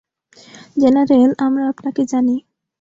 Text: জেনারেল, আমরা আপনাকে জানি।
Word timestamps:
জেনারেল, 0.77 1.29
আমরা 1.45 1.63
আপনাকে 1.67 2.01
জানি। 2.05 2.35